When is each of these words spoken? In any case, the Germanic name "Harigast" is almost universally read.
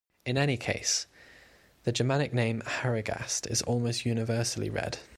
In 0.25 0.35
any 0.35 0.57
case, 0.57 1.05
the 1.83 1.91
Germanic 1.91 2.33
name 2.33 2.63
"Harigast" 2.65 3.45
is 3.45 3.61
almost 3.61 4.03
universally 4.03 4.67
read. 4.67 4.97